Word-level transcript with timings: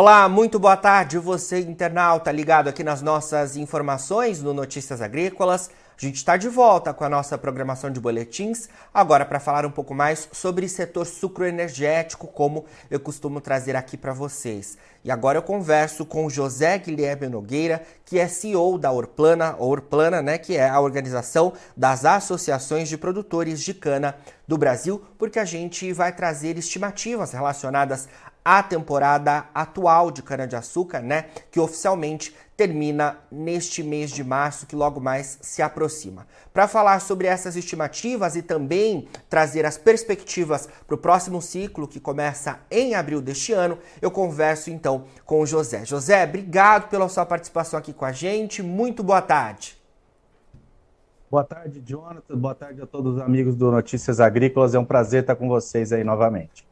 Olá, 0.00 0.28
muito 0.28 0.60
boa 0.60 0.76
tarde, 0.76 1.18
você 1.18 1.58
internauta 1.58 2.30
ligado 2.30 2.68
aqui 2.68 2.84
nas 2.84 3.02
nossas 3.02 3.56
informações 3.56 4.40
no 4.40 4.54
Notícias 4.54 5.02
Agrícolas. 5.02 5.70
A 6.00 6.00
gente 6.00 6.14
está 6.14 6.36
de 6.36 6.48
volta 6.48 6.94
com 6.94 7.02
a 7.02 7.08
nossa 7.08 7.36
programação 7.36 7.90
de 7.90 7.98
boletins, 7.98 8.68
agora 8.94 9.24
para 9.26 9.40
falar 9.40 9.66
um 9.66 9.70
pouco 9.72 9.92
mais 9.92 10.28
sobre 10.30 10.68
setor 10.68 11.04
sucroenergético, 11.04 12.28
como 12.28 12.64
eu 12.88 13.00
costumo 13.00 13.40
trazer 13.40 13.74
aqui 13.74 13.96
para 13.96 14.12
vocês. 14.12 14.78
E 15.02 15.10
agora 15.10 15.38
eu 15.38 15.42
converso 15.42 16.06
com 16.06 16.30
José 16.30 16.78
Guilherme 16.78 17.26
Nogueira, 17.26 17.82
que 18.04 18.20
é 18.20 18.28
CEO 18.28 18.78
da 18.78 18.92
Orplana, 18.92 19.56
Orplana, 19.58 20.22
né, 20.22 20.38
que 20.38 20.56
é 20.56 20.68
a 20.68 20.78
organização 20.78 21.52
das 21.76 22.04
associações 22.04 22.88
de 22.88 22.96
produtores 22.96 23.60
de 23.60 23.74
cana 23.74 24.14
do 24.46 24.56
Brasil, 24.56 25.04
porque 25.18 25.40
a 25.40 25.44
gente 25.44 25.92
vai 25.92 26.12
trazer 26.12 26.56
estimativas 26.56 27.32
relacionadas 27.32 28.08
a 28.50 28.62
temporada 28.62 29.44
atual 29.54 30.10
de 30.10 30.22
cana-de-açúcar, 30.22 31.00
né, 31.00 31.26
que 31.50 31.60
oficialmente 31.60 32.34
termina 32.56 33.18
neste 33.30 33.82
mês 33.82 34.10
de 34.10 34.24
março, 34.24 34.66
que 34.66 34.74
logo 34.74 34.98
mais 34.98 35.38
se 35.42 35.60
aproxima. 35.60 36.26
Para 36.50 36.66
falar 36.66 36.98
sobre 37.02 37.26
essas 37.26 37.56
estimativas 37.56 38.36
e 38.36 38.40
também 38.42 39.06
trazer 39.28 39.66
as 39.66 39.76
perspectivas 39.76 40.66
para 40.86 40.94
o 40.94 40.98
próximo 40.98 41.42
ciclo, 41.42 41.86
que 41.86 42.00
começa 42.00 42.58
em 42.70 42.94
abril 42.94 43.20
deste 43.20 43.52
ano, 43.52 43.76
eu 44.00 44.10
converso 44.10 44.70
então 44.70 45.04
com 45.26 45.42
o 45.42 45.46
José. 45.46 45.84
José, 45.84 46.24
obrigado 46.24 46.88
pela 46.88 47.06
sua 47.10 47.26
participação 47.26 47.78
aqui 47.78 47.92
com 47.92 48.06
a 48.06 48.12
gente. 48.12 48.62
Muito 48.62 49.02
boa 49.02 49.20
tarde. 49.20 49.76
Boa 51.30 51.44
tarde, 51.44 51.82
Jonathan. 51.84 52.34
Boa 52.34 52.54
tarde 52.54 52.80
a 52.80 52.86
todos 52.86 53.16
os 53.16 53.20
amigos 53.20 53.54
do 53.54 53.70
Notícias 53.70 54.20
Agrícolas. 54.20 54.74
É 54.74 54.78
um 54.78 54.86
prazer 54.86 55.20
estar 55.20 55.36
com 55.36 55.48
vocês 55.48 55.92
aí 55.92 56.02
novamente. 56.02 56.67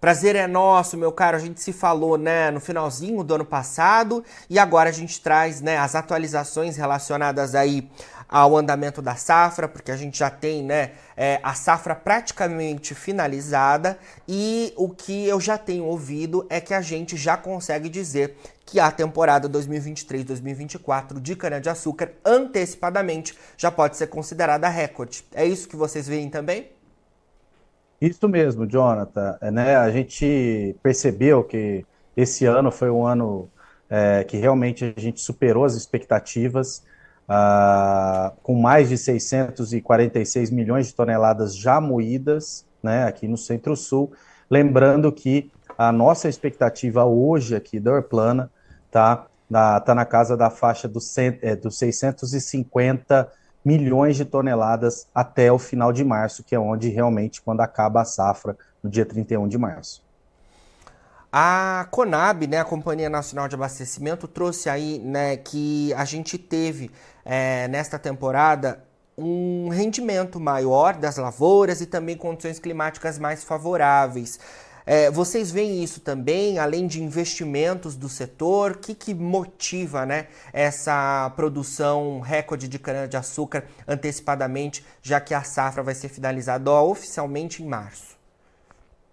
Prazer 0.00 0.36
é 0.36 0.46
nosso, 0.46 0.96
meu 0.96 1.10
caro. 1.10 1.36
A 1.36 1.40
gente 1.40 1.60
se 1.60 1.72
falou, 1.72 2.16
né, 2.16 2.52
no 2.52 2.60
finalzinho 2.60 3.24
do 3.24 3.34
ano 3.34 3.44
passado 3.44 4.24
e 4.48 4.56
agora 4.56 4.90
a 4.90 4.92
gente 4.92 5.20
traz, 5.20 5.60
né, 5.60 5.76
as 5.76 5.96
atualizações 5.96 6.76
relacionadas 6.76 7.52
aí 7.56 7.90
ao 8.28 8.56
andamento 8.56 9.02
da 9.02 9.16
safra, 9.16 9.66
porque 9.66 9.90
a 9.90 9.96
gente 9.96 10.18
já 10.18 10.30
tem, 10.30 10.62
né, 10.62 10.92
é, 11.16 11.40
a 11.42 11.52
safra 11.52 11.96
praticamente 11.96 12.94
finalizada 12.94 13.98
e 14.28 14.72
o 14.76 14.88
que 14.88 15.26
eu 15.26 15.40
já 15.40 15.58
tenho 15.58 15.84
ouvido 15.84 16.46
é 16.48 16.60
que 16.60 16.74
a 16.74 16.80
gente 16.80 17.16
já 17.16 17.36
consegue 17.36 17.88
dizer 17.88 18.38
que 18.64 18.78
a 18.78 18.92
temporada 18.92 19.48
2023-2024 19.48 21.18
de 21.20 21.34
cana-de-açúcar 21.34 22.12
antecipadamente 22.24 23.36
já 23.56 23.70
pode 23.70 23.96
ser 23.96 24.06
considerada 24.06 24.68
recorde. 24.68 25.24
É 25.34 25.44
isso 25.44 25.68
que 25.68 25.74
vocês 25.74 26.06
veem 26.06 26.30
também? 26.30 26.77
Isso 28.00 28.28
mesmo, 28.28 28.66
Jonathan. 28.66 29.36
É, 29.40 29.50
né, 29.50 29.76
a 29.76 29.90
gente 29.90 30.76
percebeu 30.82 31.42
que 31.42 31.84
esse 32.16 32.46
ano 32.46 32.70
foi 32.70 32.90
um 32.90 33.04
ano 33.06 33.48
é, 33.90 34.22
que 34.24 34.36
realmente 34.36 34.94
a 34.96 35.00
gente 35.00 35.20
superou 35.20 35.64
as 35.64 35.74
expectativas, 35.74 36.82
ah, 37.28 38.32
com 38.42 38.54
mais 38.54 38.88
de 38.88 38.96
646 38.96 40.50
milhões 40.50 40.88
de 40.88 40.94
toneladas 40.94 41.56
já 41.56 41.80
moídas 41.80 42.64
né, 42.82 43.04
aqui 43.04 43.26
no 43.26 43.36
Centro-Sul. 43.36 44.12
Lembrando 44.50 45.10
que 45.12 45.50
a 45.76 45.92
nossa 45.92 46.28
expectativa 46.28 47.04
hoje 47.04 47.54
aqui 47.54 47.78
da 47.78 47.92
Orplana 47.92 48.50
está 48.86 49.26
na, 49.48 49.80
tá 49.80 49.94
na 49.94 50.04
casa 50.04 50.36
da 50.36 50.50
faixa 50.50 50.88
dos, 50.88 51.16
é, 51.18 51.56
dos 51.56 51.78
650 51.78 53.14
milhões 53.22 53.38
de 54.16 54.24
toneladas 54.24 55.06
até 55.14 55.52
o 55.52 55.58
final 55.58 55.92
de 55.92 56.04
março, 56.04 56.42
que 56.42 56.54
é 56.54 56.58
onde 56.58 56.88
realmente 56.88 57.42
quando 57.42 57.60
acaba 57.60 58.00
a 58.00 58.04
safra, 58.04 58.56
no 58.82 58.88
dia 58.88 59.04
31 59.04 59.48
de 59.48 59.58
março. 59.58 60.02
A 61.30 61.86
Conab, 61.90 62.46
né, 62.46 62.58
a 62.58 62.64
Companhia 62.64 63.10
Nacional 63.10 63.48
de 63.48 63.54
Abastecimento, 63.54 64.26
trouxe 64.26 64.70
aí 64.70 64.98
né, 64.98 65.36
que 65.36 65.92
a 65.94 66.04
gente 66.04 66.38
teve 66.38 66.90
é, 67.24 67.68
nesta 67.68 67.98
temporada 67.98 68.82
um 69.16 69.68
rendimento 69.68 70.38
maior 70.38 70.96
das 70.96 71.16
lavouras 71.16 71.80
e 71.80 71.86
também 71.86 72.16
condições 72.16 72.58
climáticas 72.58 73.18
mais 73.18 73.42
favoráveis. 73.44 74.38
É, 74.90 75.10
vocês 75.10 75.50
veem 75.50 75.84
isso 75.84 76.00
também, 76.00 76.58
além 76.58 76.86
de 76.86 77.02
investimentos 77.02 77.94
do 77.94 78.08
setor? 78.08 78.70
O 78.70 78.78
que, 78.78 78.94
que 78.94 79.12
motiva 79.12 80.06
né, 80.06 80.28
essa 80.50 81.30
produção 81.36 82.20
recorde 82.20 82.66
de 82.66 82.78
cana-de-açúcar 82.78 83.64
antecipadamente, 83.86 84.82
já 85.02 85.20
que 85.20 85.34
a 85.34 85.42
safra 85.42 85.82
vai 85.82 85.94
ser 85.94 86.08
finalizada 86.08 86.70
ó, 86.70 86.88
oficialmente 86.88 87.62
em 87.62 87.66
março? 87.66 88.16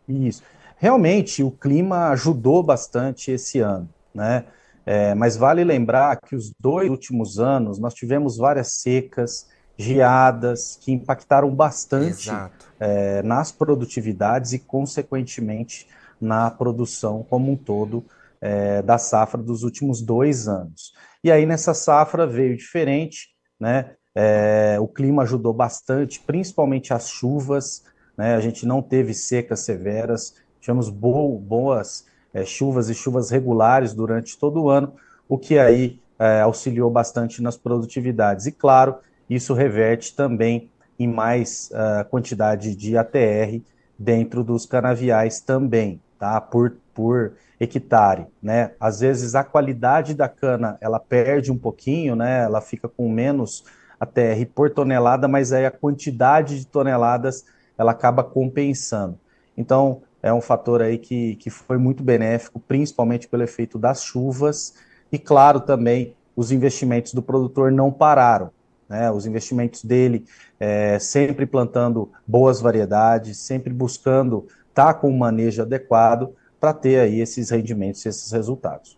Isso. 0.07 0.41
Realmente, 0.77 1.43
o 1.43 1.51
clima 1.51 2.07
ajudou 2.11 2.63
bastante 2.63 3.31
esse 3.31 3.59
ano, 3.59 3.89
né? 4.13 4.45
É, 4.85 5.13
mas 5.13 5.35
vale 5.35 5.61
lembrar 5.65 6.17
que 6.25 6.37
os 6.37 6.53
dois 6.57 6.89
últimos 6.89 7.37
anos 7.37 7.79
nós 7.79 7.93
tivemos 7.93 8.37
várias 8.37 8.75
secas, 8.75 9.47
geadas 9.77 10.77
que 10.81 10.91
impactaram 10.91 11.53
bastante 11.53 12.31
é, 12.79 13.21
nas 13.23 13.51
produtividades 13.51 14.53
e, 14.53 14.59
consequentemente, 14.59 15.87
na 16.19 16.49
produção 16.49 17.25
como 17.29 17.51
um 17.51 17.55
todo 17.55 18.05
é, 18.39 18.81
da 18.81 18.97
safra 18.97 19.41
dos 19.41 19.63
últimos 19.63 20.01
dois 20.01 20.47
anos. 20.47 20.93
E 21.23 21.31
aí, 21.31 21.45
nessa 21.45 21.73
safra, 21.73 22.25
veio 22.25 22.55
diferente, 22.55 23.29
né? 23.59 23.91
É, 24.13 24.77
o 24.79 24.87
clima 24.87 25.23
ajudou 25.23 25.53
bastante, 25.53 26.21
principalmente 26.21 26.93
as 26.93 27.09
chuvas, 27.09 27.83
né? 28.17 28.35
A 28.35 28.39
gente 28.39 28.65
não 28.65 28.81
teve 28.81 29.13
secas 29.13 29.61
severas, 29.61 30.35
tivemos 30.61 30.89
bo 30.89 31.37
boas 31.37 32.05
é, 32.33 32.45
chuvas 32.45 32.89
e 32.89 32.93
chuvas 32.93 33.29
regulares 33.29 33.93
durante 33.93 34.37
todo 34.37 34.63
o 34.63 34.69
ano, 34.69 34.93
o 35.27 35.37
que 35.37 35.57
aí 35.57 35.99
é, 36.19 36.41
auxiliou 36.41 36.89
bastante 36.89 37.41
nas 37.41 37.57
produtividades. 37.57 38.45
E 38.45 38.51
claro, 38.51 38.95
isso 39.29 39.53
reverte 39.53 40.15
também 40.15 40.69
em 40.97 41.07
mais 41.07 41.69
uh, 41.71 42.07
quantidade 42.09 42.75
de 42.75 42.97
ATR 42.97 43.61
dentro 43.97 44.43
dos 44.43 44.65
canaviais 44.65 45.39
também, 45.39 46.01
tá? 46.17 46.39
Por, 46.39 46.77
por 46.93 47.33
hectare, 47.59 48.27
né? 48.41 48.71
Às 48.79 48.99
vezes 48.99 49.35
a 49.35 49.43
qualidade 49.43 50.13
da 50.13 50.27
cana 50.27 50.77
ela 50.79 50.99
perde 50.99 51.51
um 51.51 51.57
pouquinho, 51.57 52.15
né? 52.15 52.43
Ela 52.43 52.61
fica 52.61 52.87
com 52.87 53.09
menos 53.09 53.63
ATR 53.99 54.45
por 54.53 54.69
tonelada, 54.69 55.27
mas 55.27 55.51
aí 55.51 55.65
a 55.65 55.71
quantidade 55.71 56.59
de 56.59 56.67
toneladas 56.67 57.45
ela 57.77 57.91
acaba 57.91 58.23
compensando. 58.23 59.17
Então 59.57 60.01
é 60.21 60.33
um 60.33 60.41
fator 60.41 60.81
aí 60.81 60.97
que, 60.97 61.35
que 61.35 61.49
foi 61.49 61.77
muito 61.77 62.03
benéfico, 62.03 62.59
principalmente 62.59 63.27
pelo 63.27 63.43
efeito 63.43 63.77
das 63.77 64.03
chuvas 64.03 64.73
e 65.11 65.19
claro 65.19 65.59
também 65.59 66.15
os 66.35 66.51
investimentos 66.51 67.13
do 67.13 67.21
produtor 67.21 67.71
não 67.71 67.91
pararam 67.91 68.49
né, 68.87 69.11
os 69.11 69.25
investimentos 69.25 69.83
dele 69.83 70.25
é, 70.59 70.99
sempre 70.99 71.45
plantando 71.45 72.11
boas 72.25 72.61
variedades, 72.61 73.37
sempre 73.37 73.73
buscando 73.73 74.47
estar 74.69 74.93
tá 74.93 74.93
com 74.93 75.09
um 75.09 75.17
manejo 75.17 75.61
adequado 75.61 76.35
para 76.59 76.73
ter 76.73 76.99
aí 76.99 77.19
esses 77.19 77.49
rendimentos, 77.49 78.05
esses 78.05 78.31
resultados. 78.31 78.97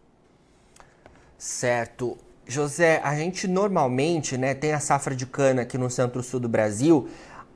Certo. 1.38 2.18
José, 2.46 3.02
a 3.04 3.16
gente 3.16 3.48
normalmente 3.48 4.38
né, 4.38 4.54
tem 4.54 4.72
a 4.72 4.80
safra 4.80 5.16
de 5.16 5.26
cana 5.26 5.64
aqui 5.64 5.78
no 5.78 5.90
centro-sul 5.90 6.40
do 6.40 6.48
Brasil 6.48 7.08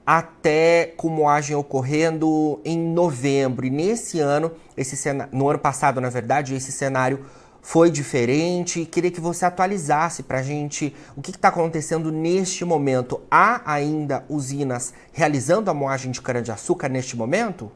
até 0.05 0.93
com 0.97 1.09
moagem 1.09 1.55
ocorrendo 1.55 2.59
em 2.65 2.77
novembro. 2.77 3.65
E 3.65 3.69
nesse 3.69 4.19
ano, 4.19 4.51
esse 4.75 4.97
no 5.31 5.47
ano 5.47 5.59
passado, 5.59 6.01
na 6.01 6.09
verdade, 6.09 6.55
esse 6.55 6.71
cenário 6.71 7.25
foi 7.61 7.91
diferente. 7.91 8.85
Queria 8.85 9.11
que 9.11 9.21
você 9.21 9.45
atualizasse 9.45 10.23
para 10.23 10.39
a 10.39 10.43
gente 10.43 10.95
o 11.15 11.21
que 11.21 11.31
está 11.31 11.49
acontecendo 11.49 12.11
neste 12.11 12.65
momento. 12.65 13.21
Há 13.29 13.61
ainda 13.71 14.25
usinas 14.27 14.93
realizando 15.11 15.69
a 15.69 15.73
moagem 15.73 16.11
de 16.11 16.21
cana-de-açúcar 16.21 16.89
neste 16.89 17.15
momento? 17.15 17.71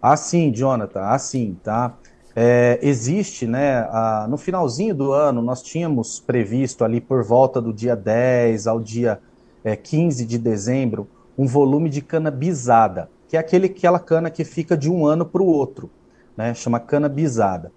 Ah, 0.00 0.16
sim, 0.16 0.50
Jonathan, 0.52 1.00
ah, 1.02 1.18
sim, 1.18 1.56
tá? 1.62 1.94
É, 2.36 2.78
existe, 2.82 3.46
né? 3.46 3.78
A, 3.90 4.26
no 4.28 4.36
finalzinho 4.36 4.94
do 4.94 5.12
ano, 5.12 5.40
nós 5.40 5.62
tínhamos 5.62 6.20
previsto 6.20 6.84
ali 6.84 7.00
por 7.00 7.22
volta 7.22 7.60
do 7.60 7.72
dia 7.72 7.94
10 7.94 8.66
ao 8.66 8.80
dia 8.80 9.20
é, 9.62 9.76
15 9.76 10.26
de 10.26 10.38
dezembro 10.38 11.08
um 11.36 11.46
volume 11.46 11.90
de 11.90 12.00
cana 12.00 12.30
bisada, 12.30 13.08
que 13.28 13.36
é 13.36 13.40
aquele, 13.40 13.66
aquela 13.66 13.98
cana 13.98 14.30
que 14.30 14.44
fica 14.44 14.76
de 14.76 14.90
um 14.90 15.06
ano 15.06 15.24
para 15.24 15.42
o 15.42 15.46
outro, 15.46 15.90
né? 16.36 16.54
Chama 16.54 16.78
cana 16.78 17.08
bisada. 17.08 17.72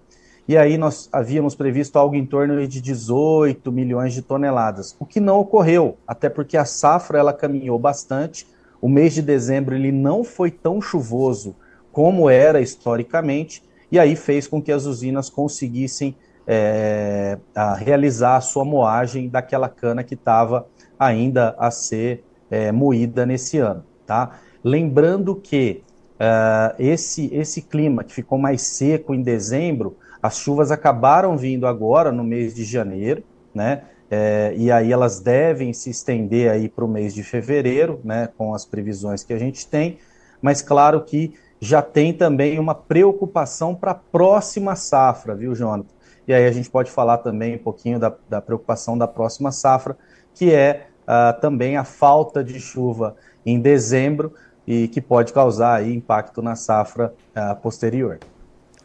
E 0.48 0.56
aí 0.56 0.78
nós 0.78 1.10
havíamos 1.12 1.54
previsto 1.54 1.98
algo 1.98 2.16
em 2.16 2.24
torno 2.24 2.66
de 2.66 2.80
18 2.80 3.70
milhões 3.70 4.14
de 4.14 4.22
toneladas, 4.22 4.96
o 4.98 5.04
que 5.04 5.20
não 5.20 5.38
ocorreu, 5.38 5.98
até 6.06 6.30
porque 6.30 6.56
a 6.56 6.64
safra 6.64 7.18
ela 7.18 7.34
caminhou 7.34 7.78
bastante. 7.78 8.46
O 8.80 8.88
mês 8.88 9.12
de 9.12 9.20
dezembro 9.20 9.74
ele 9.74 9.92
não 9.92 10.24
foi 10.24 10.50
tão 10.50 10.80
chuvoso 10.80 11.54
como 11.92 12.30
era 12.30 12.62
historicamente, 12.62 13.62
e 13.92 13.98
aí 13.98 14.16
fez 14.16 14.46
com 14.46 14.62
que 14.62 14.72
as 14.72 14.86
usinas 14.86 15.28
conseguissem 15.28 16.16
é, 16.46 17.36
a 17.54 17.74
realizar 17.74 18.36
a 18.36 18.40
sua 18.40 18.64
moagem 18.64 19.28
daquela 19.28 19.68
cana 19.68 20.02
que 20.02 20.14
estava 20.14 20.66
ainda 20.98 21.54
a 21.58 21.70
ser 21.70 22.24
é, 22.50 22.72
moída 22.72 23.26
nesse 23.26 23.58
ano. 23.58 23.84
Tá? 24.06 24.38
Lembrando 24.64 25.34
que 25.36 25.82
uh, 26.14 26.74
esse, 26.78 27.28
esse 27.34 27.60
clima 27.60 28.02
que 28.02 28.14
ficou 28.14 28.38
mais 28.38 28.62
seco 28.62 29.14
em 29.14 29.20
dezembro, 29.20 29.96
as 30.22 30.38
chuvas 30.38 30.70
acabaram 30.70 31.36
vindo 31.36 31.66
agora 31.66 32.10
no 32.10 32.24
mês 32.24 32.54
de 32.54 32.64
janeiro, 32.64 33.22
né? 33.54 33.82
É, 34.10 34.54
e 34.56 34.72
aí 34.72 34.90
elas 34.90 35.20
devem 35.20 35.72
se 35.72 35.90
estender 35.90 36.50
aí 36.50 36.68
para 36.68 36.84
o 36.84 36.88
mês 36.88 37.14
de 37.14 37.22
fevereiro, 37.22 38.00
né, 38.02 38.28
com 38.38 38.54
as 38.54 38.64
previsões 38.64 39.22
que 39.22 39.34
a 39.34 39.38
gente 39.38 39.66
tem, 39.66 39.98
mas 40.40 40.62
claro 40.62 41.02
que 41.04 41.34
já 41.60 41.82
tem 41.82 42.14
também 42.14 42.58
uma 42.58 42.74
preocupação 42.74 43.74
para 43.74 43.90
a 43.90 43.94
próxima 43.94 44.74
safra, 44.76 45.34
viu, 45.34 45.54
Jonathan? 45.54 45.92
E 46.26 46.32
aí 46.32 46.46
a 46.46 46.52
gente 46.52 46.70
pode 46.70 46.90
falar 46.90 47.18
também 47.18 47.56
um 47.56 47.58
pouquinho 47.58 47.98
da, 47.98 48.14
da 48.28 48.40
preocupação 48.40 48.96
da 48.96 49.08
próxima 49.08 49.50
safra, 49.50 49.96
que 50.34 50.52
é 50.52 50.86
uh, 51.02 51.38
também 51.40 51.76
a 51.76 51.84
falta 51.84 52.44
de 52.44 52.60
chuva 52.60 53.16
em 53.44 53.60
dezembro 53.60 54.32
e 54.66 54.88
que 54.88 55.00
pode 55.00 55.32
causar 55.32 55.76
aí 55.76 55.94
impacto 55.94 56.40
na 56.40 56.54
safra 56.54 57.14
uh, 57.34 57.56
posterior. 57.56 58.18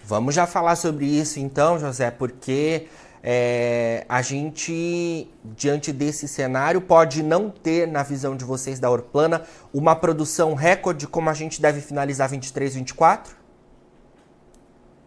Vamos 0.05 0.35
já 0.35 0.45
falar 0.45 0.75
sobre 0.75 1.05
isso 1.05 1.39
então, 1.39 1.79
José, 1.79 2.11
porque 2.11 2.87
é, 3.23 4.05
a 4.09 4.21
gente, 4.21 5.29
diante 5.55 5.93
desse 5.93 6.27
cenário, 6.27 6.81
pode 6.81 7.23
não 7.23 7.49
ter, 7.49 7.87
na 7.87 8.03
visão 8.03 8.35
de 8.35 8.43
vocês 8.43 8.79
da 8.79 8.91
Orplana, 8.91 9.43
uma 9.73 9.95
produção 9.95 10.53
recorde 10.55 11.07
como 11.07 11.29
a 11.29 11.33
gente 11.33 11.61
deve 11.61 11.79
finalizar 11.79 12.27
23, 12.27 12.75
24? 12.75 13.33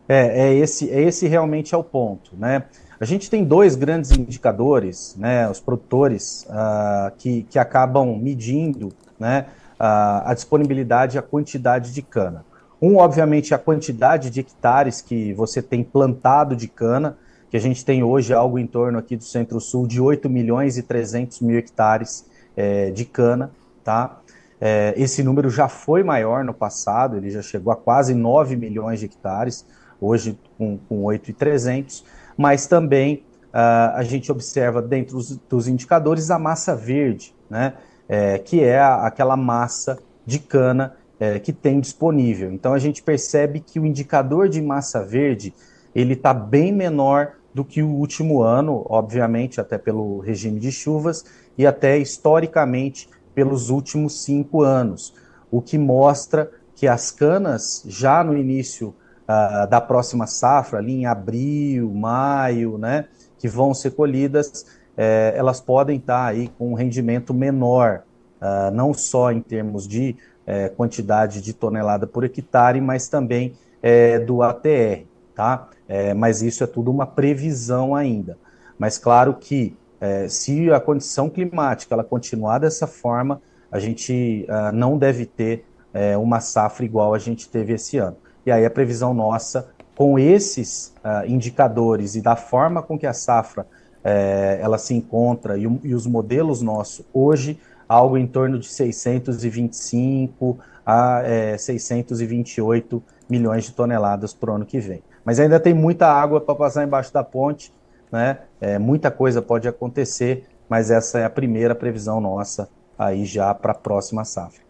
É, 0.08 0.48
é 0.48 0.54
esse, 0.54 0.90
é 0.90 1.02
esse 1.02 1.26
realmente 1.26 1.74
é 1.74 1.78
o 1.78 1.84
ponto, 1.84 2.34
né? 2.36 2.64
A 2.98 3.04
gente 3.04 3.28
tem 3.28 3.44
dois 3.44 3.76
grandes 3.76 4.10
indicadores, 4.12 5.14
né, 5.18 5.50
os 5.50 5.60
produtores, 5.60 6.46
uh, 6.48 7.14
que, 7.18 7.42
que 7.42 7.58
acabam 7.58 8.18
medindo 8.18 8.90
né, 9.20 9.44
uh, 9.78 10.24
a 10.24 10.32
disponibilidade 10.32 11.16
e 11.16 11.18
a 11.18 11.22
quantidade 11.22 11.92
de 11.92 12.00
cana. 12.00 12.45
Um, 12.80 12.96
obviamente, 12.96 13.54
a 13.54 13.58
quantidade 13.58 14.30
de 14.30 14.40
hectares 14.40 15.00
que 15.00 15.32
você 15.32 15.62
tem 15.62 15.82
plantado 15.82 16.54
de 16.54 16.68
cana, 16.68 17.16
que 17.50 17.56
a 17.56 17.60
gente 17.60 17.84
tem 17.84 18.02
hoje 18.02 18.34
algo 18.34 18.58
em 18.58 18.66
torno 18.66 18.98
aqui 18.98 19.16
do 19.16 19.24
Centro-Sul 19.24 19.86
de 19.86 20.00
8 20.00 20.28
milhões 20.28 20.76
e 20.76 20.82
300 20.82 21.40
mil 21.40 21.58
hectares 21.58 22.26
é, 22.56 22.90
de 22.90 23.04
cana, 23.04 23.50
tá? 23.82 24.20
É, 24.60 24.94
esse 24.96 25.22
número 25.22 25.50
já 25.50 25.68
foi 25.68 26.02
maior 26.02 26.42
no 26.42 26.54
passado, 26.54 27.16
ele 27.16 27.30
já 27.30 27.42
chegou 27.42 27.72
a 27.72 27.76
quase 27.76 28.14
9 28.14 28.56
milhões 28.56 29.00
de 29.00 29.06
hectares, 29.06 29.66
hoje 30.00 30.38
com, 30.56 30.78
com 30.88 31.04
8,300, 31.04 32.04
mas 32.36 32.66
também 32.66 33.22
uh, 33.48 33.94
a 33.94 34.02
gente 34.02 34.30
observa 34.30 34.82
dentro 34.82 35.16
dos, 35.16 35.36
dos, 35.36 35.68
indicadores 35.68 36.30
a 36.30 36.38
massa 36.38 36.74
verde, 36.74 37.34
né? 37.48 37.74
É, 38.08 38.38
que 38.38 38.62
é 38.62 38.78
a, 38.78 39.06
aquela 39.06 39.36
massa 39.36 39.98
de 40.24 40.38
cana 40.38 40.94
é, 41.18 41.38
que 41.38 41.52
tem 41.52 41.80
disponível. 41.80 42.52
Então 42.52 42.72
a 42.72 42.78
gente 42.78 43.02
percebe 43.02 43.60
que 43.60 43.80
o 43.80 43.86
indicador 43.86 44.48
de 44.48 44.60
massa 44.60 45.04
verde 45.04 45.54
ele 45.94 46.12
está 46.12 46.34
bem 46.34 46.72
menor 46.72 47.32
do 47.54 47.64
que 47.64 47.82
o 47.82 47.88
último 47.88 48.42
ano, 48.42 48.84
obviamente, 48.86 49.60
até 49.60 49.78
pelo 49.78 50.18
regime 50.18 50.60
de 50.60 50.70
chuvas 50.70 51.24
e 51.56 51.66
até 51.66 51.96
historicamente 51.96 53.08
pelos 53.34 53.70
últimos 53.70 54.22
cinco 54.24 54.62
anos, 54.62 55.14
o 55.50 55.62
que 55.62 55.78
mostra 55.78 56.50
que 56.74 56.86
as 56.86 57.10
canas 57.10 57.82
já 57.86 58.22
no 58.22 58.36
início 58.36 58.94
uh, 59.24 59.66
da 59.68 59.80
próxima 59.80 60.26
safra, 60.26 60.78
ali 60.78 60.92
em 60.92 61.06
abril, 61.06 61.90
maio, 61.94 62.76
né, 62.76 63.06
que 63.38 63.48
vão 63.48 63.72
ser 63.72 63.92
colhidas, 63.92 64.66
eh, 64.96 65.34
elas 65.36 65.60
podem 65.60 65.98
estar 65.98 66.24
tá 66.24 66.26
aí 66.26 66.48
com 66.58 66.72
um 66.72 66.74
rendimento 66.74 67.34
menor, 67.34 68.02
uh, 68.40 68.70
não 68.74 68.94
só 68.94 69.30
em 69.30 69.40
termos 69.40 69.86
de 69.86 70.16
eh, 70.46 70.68
quantidade 70.68 71.40
de 71.40 71.52
tonelada 71.52 72.06
por 72.06 72.24
hectare, 72.24 72.80
mas 72.80 73.08
também 73.08 73.54
eh, 73.82 74.18
do 74.20 74.42
ATR 74.42 75.06
tá? 75.36 75.68
É, 75.86 76.14
mas 76.14 76.42
isso 76.42 76.64
é 76.64 76.66
tudo 76.66 76.90
uma 76.90 77.06
previsão 77.06 77.94
ainda. 77.94 78.36
Mas 78.76 78.98
claro 78.98 79.34
que 79.34 79.76
é, 80.00 80.26
se 80.26 80.70
a 80.72 80.80
condição 80.80 81.30
climática 81.30 81.94
ela 81.94 82.02
continuar 82.02 82.58
dessa 82.58 82.86
forma, 82.86 83.40
a 83.70 83.78
gente 83.78 84.46
uh, 84.48 84.74
não 84.74 84.96
deve 84.96 85.26
ter 85.26 85.64
é, 85.92 86.16
uma 86.16 86.40
safra 86.40 86.84
igual 86.84 87.14
a 87.14 87.18
gente 87.18 87.48
teve 87.48 87.74
esse 87.74 87.98
ano. 87.98 88.16
E 88.44 88.50
aí 88.50 88.64
a 88.64 88.70
previsão 88.70 89.12
nossa, 89.12 89.68
com 89.94 90.18
esses 90.18 90.94
uh, 90.98 91.26
indicadores 91.26 92.14
e 92.14 92.20
da 92.20 92.36
forma 92.36 92.82
com 92.82 92.98
que 92.98 93.06
a 93.06 93.12
safra 93.12 93.66
é, 94.04 94.58
ela 94.60 94.78
se 94.78 94.94
encontra 94.94 95.58
e, 95.58 95.62
e 95.82 95.94
os 95.94 96.06
modelos 96.06 96.62
nossos 96.62 97.04
hoje, 97.12 97.58
algo 97.88 98.16
em 98.18 98.26
torno 98.26 98.58
de 98.58 98.68
625 98.68 100.58
a 100.84 101.22
é, 101.24 101.58
628 101.58 103.02
milhões 103.28 103.64
de 103.64 103.72
toneladas 103.72 104.32
para 104.32 104.52
o 104.52 104.54
ano 104.54 104.66
que 104.66 104.78
vem. 104.78 105.02
Mas 105.24 105.40
ainda 105.40 105.58
tem 105.58 105.74
muita 105.74 106.06
água 106.06 106.40
para 106.40 106.54
passar 106.54 106.84
embaixo 106.84 107.12
da 107.12 107.24
ponte, 107.24 107.72
né? 108.10 108.38
É, 108.60 108.78
muita 108.78 109.10
coisa 109.10 109.42
pode 109.42 109.66
acontecer, 109.66 110.46
mas 110.68 110.90
essa 110.90 111.18
é 111.18 111.24
a 111.24 111.30
primeira 111.30 111.74
previsão 111.74 112.20
nossa 112.20 112.68
aí 112.98 113.24
já 113.24 113.52
para 113.52 113.72
a 113.72 113.74
próxima 113.74 114.24
safra. 114.24 114.64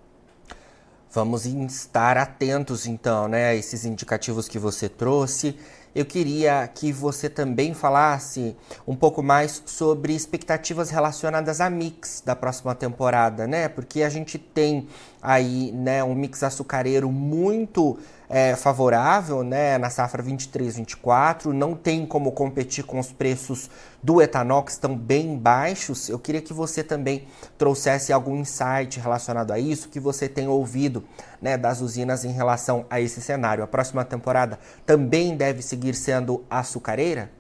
Vamos 1.13 1.47
estar 1.47 2.19
atentos 2.19 2.87
então, 2.87 3.29
né, 3.29 3.49
a 3.49 3.55
esses 3.55 3.85
indicativos 3.85 4.49
que 4.49 4.59
você 4.59 4.89
trouxe. 4.89 5.57
Eu 5.97 6.05
queria 6.05 6.69
que 6.69 6.93
você 6.93 7.27
também 7.27 7.73
falasse 7.73 8.55
um 8.87 8.95
pouco 8.95 9.23
mais 9.23 9.63
sobre 9.65 10.15
expectativas 10.15 10.91
relacionadas 10.91 11.59
a 11.59 11.71
mix 11.71 12.23
da 12.23 12.37
próxima 12.37 12.75
temporada, 12.75 13.47
né? 13.47 13.67
Porque 13.67 14.03
a 14.03 14.11
gente 14.11 14.37
tem 14.37 14.89
aí, 15.23 15.73
né, 15.73 16.05
um 16.05 16.15
mix 16.15 16.43
açucareiro 16.43 17.11
muito 17.11 17.99
é, 18.29 18.55
favorável 18.57 19.43
né, 19.43 19.79
na 19.79 19.91
safra 19.91 20.23
23-24, 20.23 21.47
não 21.47 21.75
tem 21.75 22.05
como 22.07 22.33
competir 22.33 22.85
com 22.85 22.99
os 22.99 23.13
preços 23.13 23.71
do 24.03 24.21
etanol, 24.21 24.63
que 24.63 24.71
estão 24.71 24.97
bem 24.97 25.37
baixos. 25.37 26.09
Eu 26.09 26.19
queria 26.19 26.41
que 26.41 26.53
você 26.53 26.83
também 26.83 27.27
trouxesse 27.59 28.13
algum 28.13 28.37
insight 28.37 29.01
relacionado 29.01 29.53
a 29.53 29.59
isso, 29.59 29.89
que 29.89 30.01
você 30.01 30.29
tem 30.29 30.49
ouvido 30.49 31.05
né, 31.41 31.57
das 31.57 31.81
usinas 31.81 32.25
em 32.25 32.33
relação 32.33 32.85
a 32.91 33.01
esse 33.01 33.21
cenário. 33.21 33.65
A 33.65 33.67
próxima 33.67 34.05
temporada 34.05 34.59
também 34.85 35.37
deve 35.37 35.63
seguir 35.63 35.95
sendo 35.95 36.45
açucareira? 36.51 37.31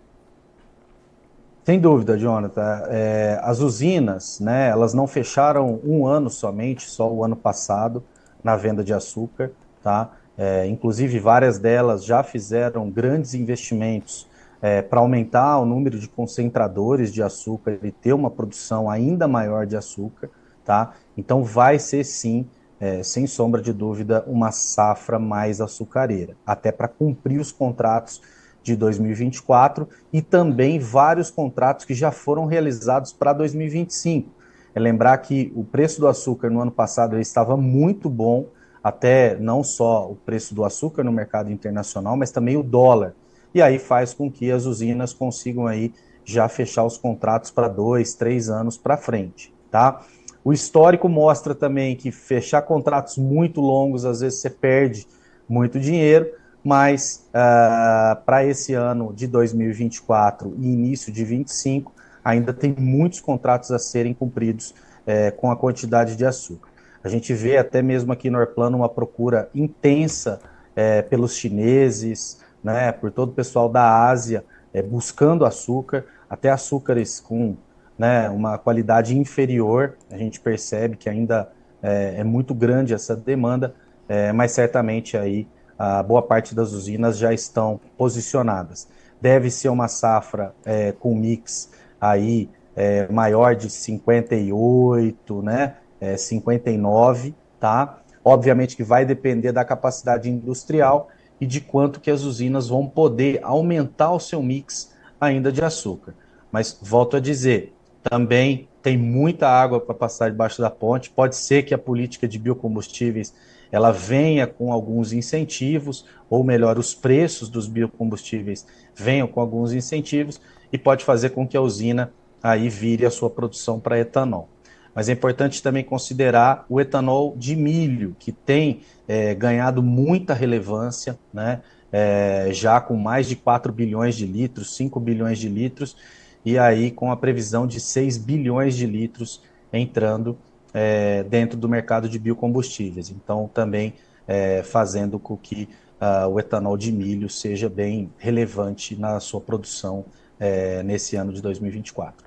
Sem 1.64 1.80
dúvida, 1.80 2.16
Jonathan. 2.16 2.84
É, 2.88 3.40
as 3.42 3.58
usinas, 3.58 4.38
né, 4.38 4.68
elas 4.68 4.94
não 4.94 5.08
fecharam 5.08 5.80
um 5.84 6.06
ano 6.06 6.30
somente, 6.30 6.88
só 6.88 7.12
o 7.12 7.24
ano 7.24 7.34
passado, 7.34 8.04
na 8.42 8.54
venda 8.54 8.84
de 8.84 8.94
açúcar, 8.94 9.50
tá? 9.82 10.12
É, 10.38 10.66
inclusive, 10.66 11.18
várias 11.18 11.58
delas 11.58 12.04
já 12.04 12.22
fizeram 12.22 12.90
grandes 12.90 13.34
investimentos 13.34 14.28
é, 14.60 14.82
para 14.82 15.00
aumentar 15.00 15.58
o 15.58 15.64
número 15.64 15.98
de 15.98 16.08
concentradores 16.08 17.12
de 17.12 17.22
açúcar 17.22 17.78
e 17.82 17.90
ter 17.90 18.12
uma 18.12 18.30
produção 18.30 18.90
ainda 18.90 19.26
maior 19.26 19.66
de 19.66 19.76
açúcar. 19.76 20.30
Tá? 20.64 20.94
Então, 21.16 21.42
vai 21.42 21.78
ser 21.78 22.04
sim, 22.04 22.46
é, 22.80 23.02
sem 23.02 23.26
sombra 23.26 23.62
de 23.62 23.72
dúvida, 23.72 24.24
uma 24.26 24.50
safra 24.50 25.18
mais 25.18 25.60
açucareira, 25.60 26.36
até 26.44 26.70
para 26.70 26.88
cumprir 26.88 27.40
os 27.40 27.52
contratos 27.52 28.20
de 28.62 28.74
2024 28.74 29.88
e 30.12 30.20
também 30.20 30.80
vários 30.80 31.30
contratos 31.30 31.84
que 31.84 31.94
já 31.94 32.10
foram 32.10 32.46
realizados 32.46 33.12
para 33.12 33.32
2025. 33.32 34.28
É 34.74 34.80
lembrar 34.80 35.16
que 35.18 35.52
o 35.54 35.64
preço 35.64 36.00
do 36.00 36.08
açúcar 36.08 36.50
no 36.50 36.60
ano 36.60 36.72
passado 36.72 37.18
estava 37.18 37.56
muito 37.56 38.10
bom, 38.10 38.46
até 38.86 39.34
não 39.40 39.64
só 39.64 40.08
o 40.08 40.14
preço 40.14 40.54
do 40.54 40.64
açúcar 40.64 41.02
no 41.02 41.10
mercado 41.10 41.50
internacional, 41.50 42.16
mas 42.16 42.30
também 42.30 42.56
o 42.56 42.62
dólar. 42.62 43.16
E 43.52 43.60
aí 43.60 43.80
faz 43.80 44.14
com 44.14 44.30
que 44.30 44.48
as 44.52 44.64
usinas 44.64 45.12
consigam 45.12 45.66
aí 45.66 45.92
já 46.24 46.48
fechar 46.48 46.84
os 46.84 46.96
contratos 46.96 47.50
para 47.50 47.66
dois, 47.66 48.14
três 48.14 48.48
anos 48.48 48.78
para 48.78 48.96
frente, 48.96 49.52
tá? 49.72 50.06
O 50.44 50.52
histórico 50.52 51.08
mostra 51.08 51.52
também 51.52 51.96
que 51.96 52.12
fechar 52.12 52.62
contratos 52.62 53.18
muito 53.18 53.60
longos, 53.60 54.04
às 54.04 54.20
vezes 54.20 54.38
você 54.38 54.50
perde 54.50 55.04
muito 55.48 55.80
dinheiro, 55.80 56.30
mas 56.62 57.28
uh, 57.30 58.24
para 58.24 58.44
esse 58.44 58.72
ano 58.72 59.12
de 59.12 59.26
2024 59.26 60.54
e 60.60 60.64
início 60.64 61.12
de 61.12 61.22
2025, 61.22 61.92
ainda 62.24 62.52
tem 62.52 62.72
muitos 62.78 63.18
contratos 63.18 63.72
a 63.72 63.80
serem 63.80 64.14
cumpridos 64.14 64.72
eh, 65.04 65.32
com 65.32 65.50
a 65.50 65.56
quantidade 65.56 66.14
de 66.14 66.24
açúcar. 66.24 66.65
A 67.06 67.08
gente 67.08 67.32
vê 67.32 67.56
até 67.56 67.80
mesmo 67.82 68.12
aqui 68.12 68.28
no 68.28 68.36
Airplano 68.36 68.78
uma 68.78 68.88
procura 68.88 69.48
intensa 69.54 70.40
é, 70.74 71.02
pelos 71.02 71.36
chineses, 71.36 72.42
né, 72.64 72.90
por 72.90 73.12
todo 73.12 73.28
o 73.28 73.32
pessoal 73.32 73.68
da 73.68 74.08
Ásia 74.08 74.44
é, 74.74 74.82
buscando 74.82 75.46
açúcar, 75.46 76.04
até 76.28 76.50
açúcares 76.50 77.20
com 77.20 77.54
né, 77.96 78.28
uma 78.28 78.58
qualidade 78.58 79.16
inferior. 79.16 79.96
A 80.10 80.18
gente 80.18 80.40
percebe 80.40 80.96
que 80.96 81.08
ainda 81.08 81.52
é, 81.80 82.16
é 82.18 82.24
muito 82.24 82.52
grande 82.52 82.92
essa 82.92 83.14
demanda, 83.14 83.72
é, 84.08 84.32
mas 84.32 84.50
certamente 84.50 85.16
aí 85.16 85.46
a 85.78 86.02
boa 86.02 86.22
parte 86.22 86.56
das 86.56 86.72
usinas 86.72 87.16
já 87.16 87.32
estão 87.32 87.78
posicionadas. 87.96 88.88
Deve 89.20 89.48
ser 89.48 89.68
uma 89.68 89.86
safra 89.86 90.52
é, 90.64 90.90
com 90.90 91.14
mix 91.14 91.70
aí 92.00 92.50
é, 92.74 93.06
maior 93.12 93.54
de 93.54 93.70
58, 93.70 95.40
né? 95.40 95.76
É, 96.00 96.16
59, 96.16 97.34
tá? 97.58 98.00
Obviamente 98.24 98.76
que 98.76 98.82
vai 98.82 99.04
depender 99.04 99.52
da 99.52 99.64
capacidade 99.64 100.28
industrial 100.28 101.08
e 101.40 101.46
de 101.46 101.60
quanto 101.60 102.00
que 102.00 102.10
as 102.10 102.22
usinas 102.22 102.68
vão 102.68 102.86
poder 102.86 103.40
aumentar 103.42 104.12
o 104.12 104.20
seu 104.20 104.42
mix 104.42 104.94
ainda 105.20 105.52
de 105.52 105.62
açúcar. 105.64 106.14
Mas 106.50 106.78
volto 106.82 107.16
a 107.16 107.20
dizer, 107.20 107.74
também 108.02 108.68
tem 108.82 108.96
muita 108.96 109.48
água 109.48 109.80
para 109.80 109.94
passar 109.94 110.30
debaixo 110.30 110.62
da 110.62 110.70
ponte. 110.70 111.10
Pode 111.10 111.36
ser 111.36 111.64
que 111.64 111.74
a 111.74 111.78
política 111.78 112.28
de 112.28 112.38
biocombustíveis 112.38 113.34
ela 113.70 113.90
venha 113.90 114.46
com 114.46 114.72
alguns 114.72 115.12
incentivos, 115.12 116.06
ou 116.30 116.44
melhor, 116.44 116.78
os 116.78 116.94
preços 116.94 117.48
dos 117.48 117.66
biocombustíveis 117.66 118.66
venham 118.94 119.26
com 119.26 119.40
alguns 119.40 119.72
incentivos 119.72 120.40
e 120.72 120.78
pode 120.78 121.04
fazer 121.04 121.30
com 121.30 121.46
que 121.46 121.56
a 121.56 121.60
usina 121.60 122.12
aí 122.42 122.68
vire 122.68 123.04
a 123.04 123.10
sua 123.10 123.28
produção 123.28 123.80
para 123.80 123.98
etanol. 123.98 124.48
Mas 124.96 125.10
é 125.10 125.12
importante 125.12 125.62
também 125.62 125.84
considerar 125.84 126.64
o 126.70 126.80
etanol 126.80 127.36
de 127.36 127.54
milho, 127.54 128.16
que 128.18 128.32
tem 128.32 128.80
é, 129.06 129.34
ganhado 129.34 129.82
muita 129.82 130.32
relevância, 130.32 131.18
né? 131.34 131.60
É, 131.92 132.48
já 132.50 132.80
com 132.80 132.96
mais 132.96 133.28
de 133.28 133.36
4 133.36 133.70
bilhões 133.72 134.16
de 134.16 134.26
litros, 134.26 134.74
5 134.74 134.98
bilhões 134.98 135.38
de 135.38 135.48
litros, 135.50 135.96
e 136.44 136.58
aí 136.58 136.90
com 136.90 137.12
a 137.12 137.16
previsão 137.16 137.66
de 137.66 137.78
6 137.78 138.16
bilhões 138.16 138.74
de 138.74 138.86
litros 138.86 139.42
entrando 139.70 140.38
é, 140.72 141.22
dentro 141.24 141.58
do 141.58 141.68
mercado 141.68 142.08
de 142.08 142.18
biocombustíveis. 142.18 143.10
Então, 143.10 143.50
também 143.52 143.94
é, 144.26 144.62
fazendo 144.62 145.18
com 145.18 145.36
que 145.36 145.68
uh, 146.00 146.28
o 146.28 146.40
etanol 146.40 146.76
de 146.76 146.90
milho 146.90 147.28
seja 147.28 147.68
bem 147.68 148.10
relevante 148.18 148.96
na 148.96 149.20
sua 149.20 149.40
produção 149.40 150.06
é, 150.40 150.82
nesse 150.82 151.16
ano 151.16 151.32
de 151.32 151.42
2024. 151.42 152.26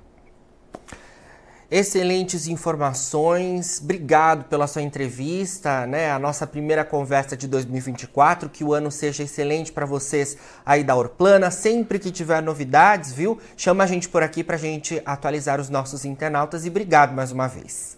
Excelentes 1.70 2.48
informações. 2.48 3.80
Obrigado 3.80 4.44
pela 4.46 4.66
sua 4.66 4.82
entrevista, 4.82 5.86
né? 5.86 6.10
A 6.10 6.18
nossa 6.18 6.44
primeira 6.44 6.84
conversa 6.84 7.36
de 7.36 7.46
2024. 7.46 8.48
Que 8.48 8.64
o 8.64 8.74
ano 8.74 8.90
seja 8.90 9.22
excelente 9.22 9.70
para 9.70 9.86
vocês 9.86 10.36
aí 10.66 10.82
da 10.82 10.96
Orplana. 10.96 11.48
Sempre 11.50 12.00
que 12.00 12.10
tiver 12.10 12.42
novidades, 12.42 13.12
viu? 13.12 13.38
Chama 13.56 13.84
a 13.84 13.86
gente 13.86 14.08
por 14.08 14.20
aqui 14.20 14.42
para 14.42 14.56
a 14.56 14.58
gente 14.58 15.00
atualizar 15.06 15.60
os 15.60 15.70
nossos 15.70 16.04
internautas 16.04 16.66
e 16.66 16.68
obrigado 16.68 17.14
mais 17.14 17.30
uma 17.30 17.46
vez. 17.46 17.96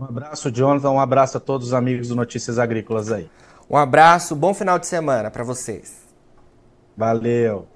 Um 0.00 0.04
abraço, 0.04 0.50
Jonathan. 0.50 0.90
Um 0.92 1.00
abraço 1.00 1.36
a 1.36 1.40
todos 1.40 1.68
os 1.68 1.74
amigos 1.74 2.08
do 2.08 2.16
Notícias 2.16 2.58
Agrícolas 2.58 3.12
aí. 3.12 3.30
Um 3.68 3.76
abraço, 3.76 4.34
bom 4.34 4.54
final 4.54 4.78
de 4.78 4.86
semana 4.86 5.30
para 5.30 5.44
vocês. 5.44 6.06
Valeu. 6.96 7.75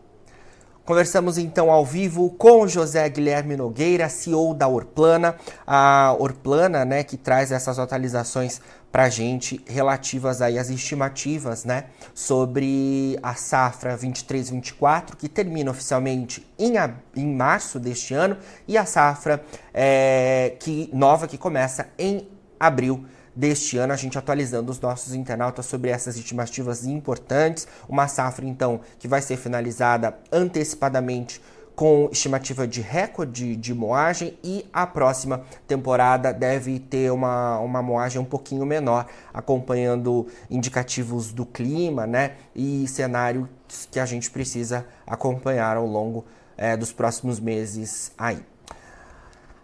Conversamos 0.90 1.38
então 1.38 1.70
ao 1.70 1.87
vivo 1.87 2.30
com 2.30 2.66
José 2.66 3.09
Guilherme 3.09 3.56
Nogueira, 3.56 4.09
CEO 4.09 4.52
da 4.52 4.66
Orplana, 4.66 5.37
a 5.64 6.16
Orplana, 6.18 6.85
né, 6.85 7.04
que 7.04 7.16
traz 7.16 7.52
essas 7.52 7.78
atualizações 7.78 8.61
para 8.90 9.09
gente 9.09 9.64
relativas 9.68 10.42
aí 10.42 10.59
às 10.59 10.68
estimativas, 10.68 11.64
né, 11.64 11.85
sobre 12.12 13.16
a 13.23 13.35
safra 13.35 13.97
23/24 13.97 15.14
que 15.16 15.28
termina 15.28 15.70
oficialmente 15.70 16.44
em, 16.59 16.73
em 17.14 17.37
março 17.37 17.78
deste 17.78 18.12
ano 18.12 18.37
e 18.66 18.76
a 18.76 18.85
safra 18.85 19.40
é, 19.73 20.56
que 20.59 20.90
nova 20.92 21.28
que 21.28 21.38
começa 21.38 21.87
em 21.97 22.26
abril 22.59 23.06
deste 23.34 23.78
ano, 23.78 23.92
a 23.92 23.96
gente 23.96 24.18
atualizando 24.18 24.70
os 24.70 24.80
nossos 24.80 25.14
internautas 25.14 25.66
sobre 25.66 25.90
essas 25.90 26.16
estimativas 26.16 26.84
importantes. 26.84 27.66
Uma 27.88 28.08
safra, 28.08 28.44
então, 28.44 28.80
que 28.99 29.08
vai 29.08 29.22
ser 29.22 29.37
finalizada 29.37 30.16
antecipadamente 30.32 31.40
com 31.80 32.10
estimativa 32.12 32.66
de 32.68 32.82
recorde 32.82 33.56
de 33.56 33.72
moagem 33.72 34.37
e 34.44 34.66
a 34.70 34.87
próxima 34.87 35.42
temporada 35.66 36.30
deve 36.30 36.78
ter 36.78 37.10
uma, 37.10 37.58
uma 37.58 37.80
moagem 37.80 38.20
um 38.20 38.25
pouquinho 38.25 38.66
menor, 38.66 39.06
acompanhando 39.32 40.26
indicativos 40.50 41.32
do 41.32 41.46
clima 41.46 42.06
né, 42.06 42.32
e 42.54 42.87
cenários 42.87 43.49
que 43.90 43.99
a 43.99 44.04
gente 44.04 44.30
precisa 44.30 44.87
acompanhar 45.06 45.78
ao 45.78 45.87
longo 45.87 46.26
é, 46.54 46.76
dos 46.76 46.92
próximos 46.92 47.40
meses 47.40 48.12
aí. 48.18 48.44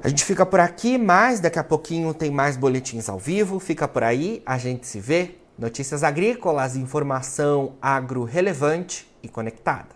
A 0.02 0.08
gente 0.08 0.24
fica 0.24 0.44
por 0.44 0.60
aqui, 0.60 0.98
mas 0.98 1.40
daqui 1.40 1.58
a 1.58 1.64
pouquinho 1.64 2.12
tem 2.12 2.30
mais 2.30 2.56
boletins 2.56 3.08
ao 3.08 3.18
vivo. 3.18 3.58
Fica 3.58 3.88
por 3.88 4.04
aí, 4.04 4.42
a 4.44 4.58
gente 4.58 4.86
se 4.86 5.00
vê. 5.00 5.36
Notícias 5.58 6.04
agrícolas, 6.04 6.76
informação 6.76 7.76
agro 7.80 8.22
relevante 8.24 9.10
e 9.22 9.28
conectada. 9.28 9.95